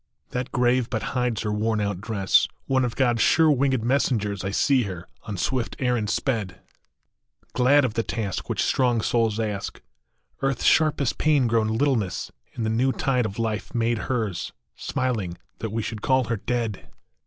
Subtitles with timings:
[0.31, 4.43] That grave but hides her worn out dress, One of God s sure winged messengers
[4.43, 7.51] I see her, on swift errand sped, I6O NON OMNIS MORIAR.
[7.75, 9.79] Glad of the task which strong souls ask,
[10.41, 15.37] Earth s sharpest pain grown littleness In the new tide of life made hers, Smiling
[15.59, 16.89] that we should call her dead